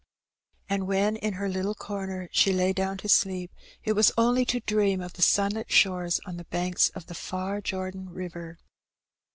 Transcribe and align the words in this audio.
And 0.67 0.87
when 0.87 1.15
in 1.15 1.33
her 1.33 1.47
little 1.47 1.75
comer 1.75 2.27
she 2.31 2.51
lay 2.51 2.73
down 2.73 2.97
to 2.97 3.07
sleep, 3.07 3.51
it 3.83 3.91
In 3.91 3.93
the 3.93 3.93
Woods. 3.99 4.11
109 4.17 4.29
was 4.29 4.29
only 4.31 4.45
to 4.45 4.59
dream 4.61 4.99
of 4.99 5.13
the 5.13 5.21
sunlit 5.21 5.71
shores 5.71 6.19
on 6.25 6.37
the 6.37 6.45
banks 6.45 6.89
of 6.95 7.05
the 7.05 7.13
far 7.13 7.61
Jordan 7.61 8.09
river. 8.09 8.57